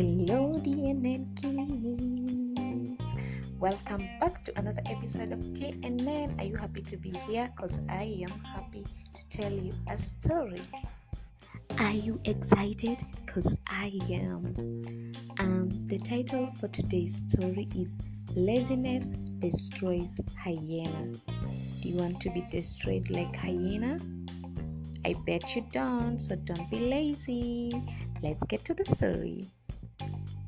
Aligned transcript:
Hello, 0.00 0.56
DNN 0.56 1.36
kids. 1.36 3.12
Welcome 3.58 4.08
back 4.18 4.42
to 4.44 4.58
another 4.58 4.80
episode 4.86 5.30
of 5.30 5.40
KNN. 5.52 6.40
Are 6.40 6.44
you 6.44 6.56
happy 6.56 6.80
to 6.80 6.96
be 6.96 7.10
here? 7.10 7.52
Because 7.54 7.78
I 7.86 8.04
am 8.22 8.30
happy 8.40 8.86
to 9.12 9.28
tell 9.28 9.52
you 9.52 9.74
a 9.90 9.98
story. 9.98 10.62
Are 11.78 11.92
you 11.92 12.18
excited? 12.24 13.02
Because 13.26 13.54
I 13.66 13.92
am. 14.10 14.54
Um, 15.38 15.86
the 15.86 15.98
title 15.98 16.46
for 16.58 16.68
today's 16.68 17.22
story 17.28 17.68
is 17.76 17.98
Laziness 18.34 19.12
Destroys 19.38 20.18
Hyena. 20.34 21.12
Do 21.82 21.88
you 21.90 21.96
want 21.96 22.22
to 22.22 22.30
be 22.30 22.40
destroyed 22.50 23.10
like 23.10 23.36
hyena? 23.36 24.00
I 25.04 25.14
bet 25.26 25.54
you 25.54 25.66
don't, 25.70 26.18
so 26.18 26.36
don't 26.36 26.70
be 26.70 26.78
lazy. 26.78 27.82
Let's 28.22 28.44
get 28.44 28.64
to 28.64 28.72
the 28.72 28.86
story. 28.86 29.50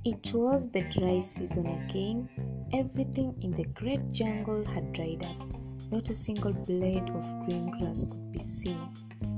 It 0.04 0.34
was 0.34 0.68
the 0.68 0.82
dry 0.90 1.20
season 1.20 1.64
again. 1.66 2.28
Everything 2.72 3.36
in 3.40 3.52
the 3.52 3.66
great 3.66 4.10
jungle 4.10 4.64
had 4.64 4.92
dried 4.92 5.22
up. 5.22 5.92
Not 5.92 6.10
a 6.10 6.14
single 6.14 6.52
blade 6.52 7.08
of 7.10 7.46
green 7.46 7.70
grass 7.78 8.06
could 8.06 8.32
be 8.32 8.40
seen. 8.40 8.80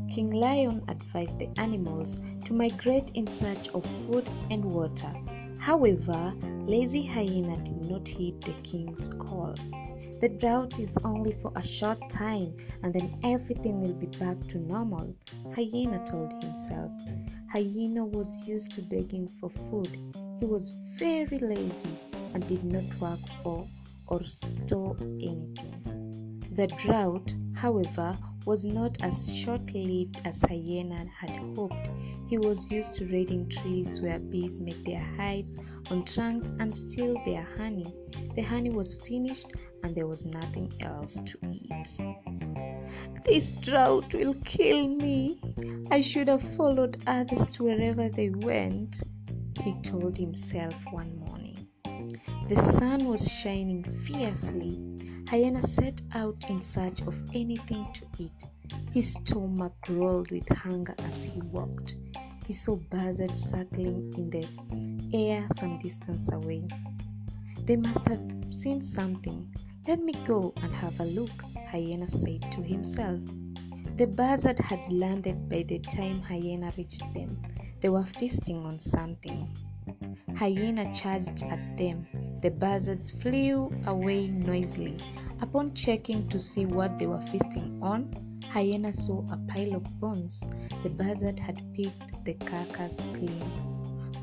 King 0.08 0.30
Lion 0.30 0.82
advised 0.88 1.38
the 1.38 1.50
animals 1.58 2.22
to 2.46 2.54
migrate 2.54 3.10
in 3.10 3.26
search 3.26 3.68
of 3.74 3.84
food 3.84 4.26
and 4.50 4.64
water. 4.64 5.12
However, 5.58 6.32
lazy 6.64 7.04
hyena 7.04 7.58
did 7.62 7.84
not 7.84 8.08
heed 8.08 8.40
the 8.40 8.54
king's 8.62 9.10
call. 9.10 9.54
The 10.22 10.30
drought 10.30 10.78
is 10.80 10.96
only 11.04 11.32
for 11.32 11.52
a 11.56 11.62
short 11.62 12.08
time 12.08 12.56
and 12.82 12.94
then 12.94 13.18
everything 13.22 13.82
will 13.82 13.92
be 13.92 14.06
back 14.18 14.40
to 14.48 14.58
normal, 14.58 15.14
Hyena 15.54 16.02
told 16.06 16.42
himself. 16.42 16.90
Hyena 17.52 18.06
was 18.06 18.48
used 18.48 18.72
to 18.72 18.80
begging 18.80 19.28
for 19.28 19.50
food. 19.50 19.98
He 20.38 20.46
was 20.46 20.70
very 20.98 21.38
lazy 21.38 21.98
and 22.34 22.46
did 22.46 22.64
not 22.64 22.84
work 23.00 23.20
for 23.42 23.66
or 24.06 24.24
store 24.24 24.96
anything. 25.00 26.42
The 26.52 26.66
drought, 26.78 27.34
however, 27.54 28.16
was 28.46 28.64
not 28.64 29.02
as 29.02 29.34
short 29.34 29.72
lived 29.74 30.20
as 30.24 30.42
Hyena 30.42 31.06
had 31.18 31.36
hoped. 31.56 31.88
He 32.28 32.38
was 32.38 32.70
used 32.70 32.94
to 32.96 33.06
raiding 33.06 33.48
trees 33.48 34.00
where 34.00 34.18
bees 34.18 34.60
made 34.60 34.84
their 34.84 35.04
hives 35.16 35.56
on 35.90 36.04
trunks 36.04 36.52
and 36.58 36.74
steal 36.74 37.16
their 37.24 37.46
honey. 37.56 37.92
The 38.36 38.42
honey 38.42 38.70
was 38.70 38.94
finished 39.06 39.52
and 39.82 39.94
there 39.94 40.06
was 40.06 40.26
nothing 40.26 40.72
else 40.80 41.20
to 41.24 41.38
eat. 41.48 42.02
This 43.24 43.52
drought 43.54 44.14
will 44.14 44.34
kill 44.44 44.88
me. 44.88 45.40
I 45.90 46.00
should 46.00 46.28
have 46.28 46.42
followed 46.56 46.98
others 47.06 47.48
to 47.50 47.64
wherever 47.64 48.08
they 48.08 48.30
went, 48.30 49.02
he 49.62 49.74
told 49.82 50.16
himself 50.18 50.74
one 50.90 51.16
morning. 51.18 51.66
The 52.48 52.56
sun 52.56 53.06
was 53.06 53.30
shining 53.30 53.84
fiercely. 54.04 54.78
Hyena 55.28 55.62
set 55.62 56.02
out 56.14 56.44
in 56.50 56.60
search 56.60 57.00
of 57.02 57.14
anything 57.34 57.86
to 57.94 58.04
eat. 58.18 58.44
His 58.92 59.14
stomach 59.14 59.74
rolled 59.88 60.30
with 60.30 60.48
hunger 60.48 60.94
as 60.98 61.24
he 61.24 61.40
walked. 61.40 61.96
He 62.46 62.52
saw 62.52 62.76
buzzards 62.76 63.50
circling 63.50 64.12
in 64.16 64.30
the 64.30 64.46
air 65.16 65.46
some 65.56 65.78
distance 65.78 66.30
away. 66.30 66.68
They 67.64 67.76
must 67.76 68.06
have 68.06 68.22
seen 68.50 68.82
something. 68.82 69.54
Let 69.88 70.00
me 70.00 70.12
go 70.26 70.52
and 70.62 70.74
have 70.74 71.00
a 71.00 71.04
look, 71.04 71.42
Hyena 71.70 72.06
said 72.06 72.52
to 72.52 72.62
himself. 72.62 73.20
The 73.96 74.08
buzzard 74.08 74.58
had 74.58 74.90
landed 74.90 75.48
by 75.48 75.62
the 75.62 75.78
time 75.78 76.20
Hyena 76.20 76.72
reached 76.76 77.14
them. 77.14 77.40
They 77.80 77.88
were 77.88 78.04
feasting 78.04 78.66
on 78.66 78.80
something. 78.80 79.48
Hyena 80.34 80.92
charged 80.92 81.44
at 81.44 81.76
them. 81.76 82.04
The 82.42 82.50
buzzards 82.50 83.12
flew 83.12 83.72
away 83.86 84.26
noisily. 84.26 84.96
Upon 85.40 85.74
checking 85.74 86.26
to 86.26 86.40
see 86.40 86.66
what 86.66 86.98
they 86.98 87.06
were 87.06 87.20
feasting 87.20 87.78
on, 87.80 88.40
Hyena 88.50 88.92
saw 88.92 89.20
a 89.30 89.36
pile 89.46 89.76
of 89.76 90.00
bones. 90.00 90.42
The 90.82 90.90
buzzard 90.90 91.38
had 91.38 91.62
picked 91.72 92.24
the 92.24 92.34
carcass 92.34 93.06
clean. 93.14 93.44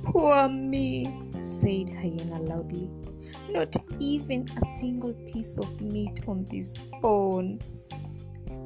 Poor 0.03 0.49
me, 0.49 1.17
said 1.39 1.87
Hyena 1.87 2.41
loudly. 2.41 2.89
Not 3.49 3.73
even 3.99 4.49
a 4.57 4.65
single 4.79 5.13
piece 5.31 5.57
of 5.57 5.79
meat 5.79 6.27
on 6.27 6.43
these 6.49 6.77
bones. 7.01 7.89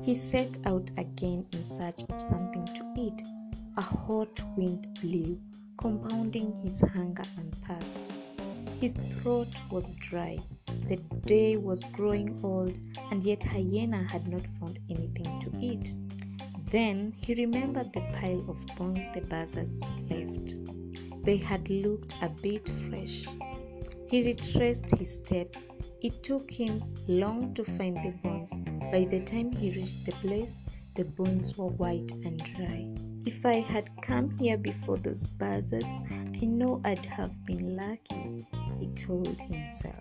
He 0.05 0.13
set 0.13 0.59
out 0.67 0.91
again 0.97 1.47
in 1.51 1.65
search 1.65 2.03
of 2.09 2.21
something 2.21 2.63
to 2.75 2.93
eat. 2.95 3.23
A 3.75 3.81
hot 3.81 4.39
wind 4.55 4.99
blew, 5.01 5.39
compounding 5.79 6.53
his 6.61 6.79
hunger 6.79 7.23
and 7.37 7.55
thirst. 7.55 7.97
His 8.79 8.93
throat 9.09 9.47
was 9.71 9.93
dry. 9.93 10.37
The 10.87 10.97
day 11.25 11.57
was 11.57 11.83
growing 11.85 12.39
old, 12.43 12.77
and 13.09 13.23
yet 13.23 13.45
Hyena 13.45 14.03
had 14.03 14.27
not 14.27 14.45
found 14.59 14.77
anything 14.91 15.39
to 15.39 15.51
eat. 15.59 15.97
Then 16.69 17.15
he 17.17 17.33
remembered 17.33 17.91
the 17.91 18.01
pile 18.13 18.45
of 18.47 18.63
bones 18.77 19.09
the 19.11 19.21
buzzards 19.21 19.81
left. 20.11 21.25
They 21.25 21.37
had 21.37 21.67
looked 21.67 22.13
a 22.21 22.29
bit 22.29 22.69
fresh. 22.87 23.25
He 24.07 24.23
retraced 24.23 24.89
his 24.97 25.15
steps. 25.15 25.65
It 26.01 26.21
took 26.21 26.51
him 26.51 26.83
long 27.07 27.53
to 27.55 27.63
find 27.63 27.97
the 28.03 28.11
bones. 28.23 28.57
By 28.91 29.05
the 29.05 29.21
time 29.21 29.51
he 29.51 29.71
reached 29.71 30.05
the 30.05 30.11
place, 30.13 30.57
the 30.95 31.05
bones 31.05 31.57
were 31.57 31.67
white 31.69 32.11
and 32.23 32.37
dry. 32.37 32.87
If 33.25 33.43
I 33.45 33.55
had 33.55 33.89
come 34.03 34.29
here 34.37 34.57
before 34.57 34.97
those 34.97 35.27
buzzards, 35.27 35.97
I 36.11 36.45
know 36.45 36.79
I'd 36.85 37.05
have 37.05 37.45
been 37.45 37.75
lucky, 37.75 38.45
he 38.79 38.87
told 38.93 39.41
himself. 39.41 39.99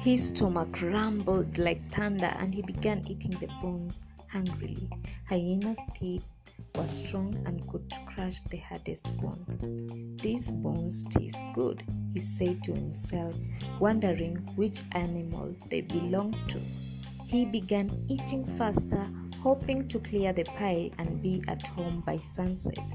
His 0.00 0.28
stomach 0.28 0.82
rumbled 0.82 1.56
like 1.56 1.90
thunder 1.90 2.32
and 2.38 2.54
he 2.54 2.60
began 2.60 3.06
eating 3.08 3.38
the 3.40 3.48
bones 3.62 4.06
hungrily. 4.28 4.90
Hyena's 5.28 5.80
teeth 5.94 6.26
were 6.74 6.86
strong 6.86 7.34
and 7.46 7.66
could 7.68 7.90
crush 8.06 8.40
the 8.40 8.58
hardest 8.58 9.16
bone. 9.16 10.16
These 10.22 10.50
bones 10.52 11.04
taste 11.10 11.46
good, 11.54 11.82
he 12.12 12.20
said 12.20 12.62
to 12.64 12.72
himself, 12.72 13.34
wondering 13.80 14.36
which 14.56 14.82
animal 14.92 15.54
they 15.70 15.80
belonged 15.80 16.36
to. 16.48 16.60
He 17.24 17.44
began 17.44 18.04
eating 18.08 18.44
faster, 18.56 19.04
hoping 19.40 19.88
to 19.88 19.98
clear 20.00 20.32
the 20.32 20.44
pile 20.44 20.90
and 20.98 21.22
be 21.22 21.42
at 21.48 21.66
home 21.68 22.02
by 22.06 22.18
sunset. 22.18 22.94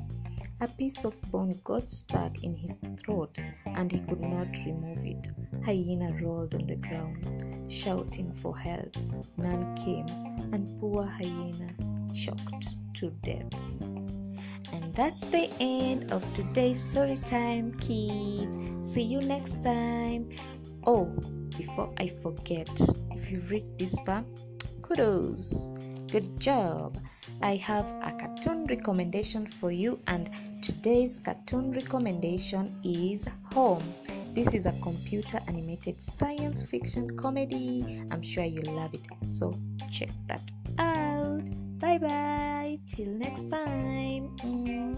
A 0.61 0.67
piece 0.67 1.05
of 1.05 1.19
bone 1.31 1.59
got 1.63 1.89
stuck 1.89 2.43
in 2.43 2.55
his 2.55 2.77
throat 2.97 3.37
and 3.65 3.91
he 3.91 3.99
could 4.01 4.21
not 4.21 4.47
remove 4.65 5.05
it. 5.05 5.27
Hyena 5.65 6.15
rolled 6.21 6.53
on 6.55 6.67
the 6.67 6.77
ground, 6.77 7.71
shouting 7.71 8.31
for 8.31 8.57
help. 8.57 8.95
None 9.37 9.75
came, 9.75 10.07
and 10.53 10.79
poor 10.79 11.03
Hyena 11.03 11.73
choked 12.13 12.75
to 13.01 13.09
death. 13.25 13.51
And 14.71 14.93
that's 14.93 15.25
the 15.25 15.49
end 15.59 16.11
of 16.11 16.21
today's 16.33 16.81
story 16.81 17.17
time, 17.17 17.73
kids. 17.79 18.93
See 18.93 19.01
you 19.01 19.19
next 19.19 19.61
time. 19.63 20.29
Oh, 20.85 21.05
before 21.57 21.91
I 21.97 22.07
forget, 22.21 22.69
if 23.11 23.31
you've 23.31 23.49
read 23.49 23.67
this 23.77 23.99
far, 24.05 24.23
kudos. 24.83 25.71
Good 26.11 26.39
job. 26.39 26.99
I 27.41 27.55
have 27.55 27.85
a 28.03 28.11
cartoon 28.19 28.67
recommendation 28.67 29.47
for 29.47 29.71
you, 29.71 29.99
and 30.05 30.29
today's 30.61 31.19
cartoon 31.19 31.71
recommendation 31.71 32.77
is 32.83 33.27
Home. 33.53 33.83
This 34.35 34.53
is 34.53 34.67
a 34.67 34.73
computer 34.83 35.39
animated 35.47 35.99
science 35.99 36.63
fiction 36.63 37.17
comedy. 37.17 38.03
I'm 38.11 38.21
sure 38.21 38.43
you'll 38.43 38.75
love 38.75 38.93
it. 38.93 39.07
So, 39.27 39.57
check 39.89 40.09
that 40.27 40.51
out. 40.77 41.10
Bye 41.81 41.97
bye. 41.97 42.79
Till 42.85 43.09
next 43.09 43.49
time. 43.49 44.97